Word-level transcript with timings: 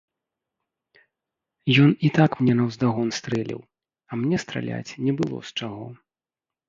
Ён 1.83 1.91
і 2.09 2.11
так 2.17 2.31
мне 2.41 2.53
наўздагон 2.61 3.13
стрэліў, 3.21 3.61
а 4.09 4.23
мне 4.23 4.37
страляць 4.45 4.97
не 5.09 5.19
было 5.21 5.37
з 5.51 5.59
чаго. 5.61 5.87